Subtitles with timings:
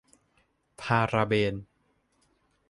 [0.81, 1.55] พาราเบน